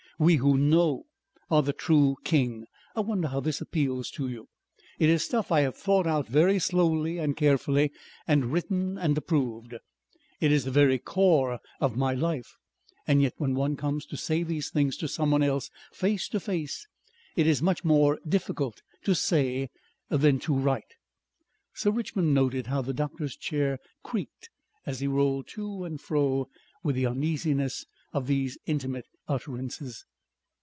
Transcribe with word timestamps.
We 0.19 0.35
who 0.35 0.55
know, 0.55 1.07
are 1.49 1.63
the 1.63 1.73
true 1.73 2.15
king....I 2.23 2.99
wonder 2.99 3.27
how 3.29 3.39
this 3.39 3.59
appeals 3.59 4.11
to 4.11 4.27
you. 4.27 4.49
It 4.99 5.09
is 5.09 5.23
stuff 5.23 5.51
I 5.51 5.61
have 5.61 5.75
thought 5.75 6.05
out 6.05 6.27
very 6.27 6.59
slowly 6.59 7.17
and 7.17 7.35
carefully 7.35 7.91
and 8.27 8.53
written 8.53 8.99
and 8.99 9.17
approved. 9.17 9.73
It 10.39 10.51
is 10.51 10.63
the 10.63 10.69
very 10.69 10.99
core 10.99 11.57
of 11.79 11.97
my 11.97 12.13
life.... 12.13 12.55
And 13.07 13.23
yet 13.23 13.33
when 13.37 13.55
one 13.55 13.75
comes 13.75 14.05
to 14.05 14.15
say 14.15 14.43
these 14.43 14.69
things 14.69 14.95
to 14.97 15.07
someone 15.07 15.41
else, 15.41 15.71
face 15.91 16.27
to 16.27 16.39
face.... 16.39 16.85
It 17.35 17.47
is 17.47 17.63
much 17.63 17.83
more 17.83 18.19
difficult 18.27 18.83
to 19.05 19.15
say 19.15 19.71
than 20.09 20.37
to 20.41 20.53
write." 20.53 20.97
Sir 21.73 21.89
Richmond 21.89 22.31
noted 22.31 22.67
how 22.67 22.83
the 22.83 22.93
doctor's 22.93 23.35
chair 23.35 23.79
creaked 24.03 24.51
as 24.85 24.99
he 24.99 25.07
rolled 25.07 25.47
to 25.55 25.83
and 25.83 25.99
fro 25.99 26.47
with 26.83 26.95
the 26.95 27.07
uneasiness 27.07 27.87
of 28.13 28.27
these 28.27 28.59
intimate 28.67 29.05
utterances. 29.27 30.05